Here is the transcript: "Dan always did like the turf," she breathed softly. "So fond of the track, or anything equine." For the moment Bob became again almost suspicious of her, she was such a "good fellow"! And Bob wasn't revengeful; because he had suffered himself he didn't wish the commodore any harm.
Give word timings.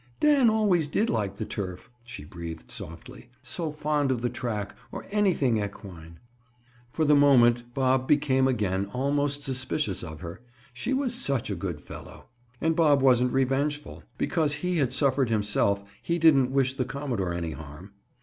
"Dan 0.19 0.49
always 0.49 0.87
did 0.87 1.11
like 1.11 1.35
the 1.35 1.45
turf," 1.45 1.91
she 2.03 2.25
breathed 2.25 2.71
softly. 2.71 3.29
"So 3.43 3.71
fond 3.71 4.09
of 4.09 4.21
the 4.23 4.31
track, 4.31 4.75
or 4.91 5.05
anything 5.11 5.61
equine." 5.63 6.17
For 6.89 7.05
the 7.05 7.13
moment 7.15 7.71
Bob 7.75 8.07
became 8.07 8.47
again 8.47 8.89
almost 8.93 9.43
suspicious 9.43 10.01
of 10.03 10.21
her, 10.21 10.41
she 10.73 10.91
was 10.91 11.13
such 11.13 11.51
a 11.51 11.55
"good 11.55 11.81
fellow"! 11.81 12.25
And 12.59 12.75
Bob 12.75 13.03
wasn't 13.03 13.31
revengeful; 13.31 14.01
because 14.17 14.55
he 14.65 14.77
had 14.77 14.91
suffered 14.91 15.29
himself 15.29 15.83
he 16.01 16.17
didn't 16.17 16.49
wish 16.49 16.73
the 16.73 16.85
commodore 16.85 17.31
any 17.35 17.51
harm. 17.51 17.91